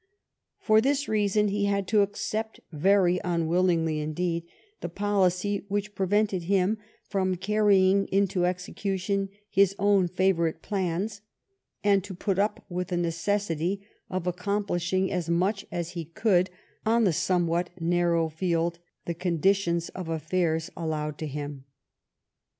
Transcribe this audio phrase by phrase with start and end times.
[0.59, 4.45] For this reason he had to accept very unwillingly, indeed,
[4.79, 11.21] the policy which prevented him from carrying into execution his own favorite plans,
[11.83, 16.49] and to put up with the necessity of accomplish ing as much as he could
[16.83, 21.65] on the somewhat narrow field the condition of affairs allowed to him.